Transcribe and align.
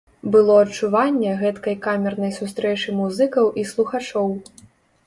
Было 0.35 0.53
адчуванне 0.61 1.35
гэткай 1.43 1.77
камернай 1.85 2.35
сустрэчы 2.41 2.99
музыкаў 3.03 3.45
і 3.63 3.69
слухачоў. 3.75 4.27